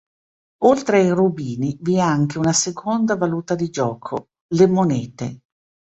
[0.63, 5.41] Oltre ai rubini vi è anche una seconda valuta di gioco, le monete.